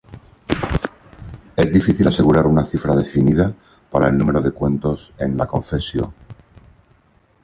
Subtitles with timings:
[1.55, 3.53] Es difícil asegurar una cifra definida
[3.91, 6.11] para el número de cuentos en la "Confessio".